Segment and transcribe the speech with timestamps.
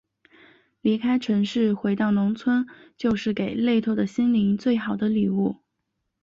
[0.81, 2.65] 离开城市，回到农村，
[2.97, 5.57] 就是给累透的心灵最好的礼物。